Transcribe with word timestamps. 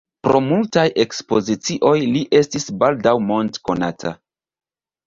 Pro 0.27 0.39
multaj 0.45 0.85
ekspozicioj 1.03 1.93
li 2.17 2.25
estis 2.41 2.67
baldaŭ 2.81 3.17
mondkonata. 3.31 4.19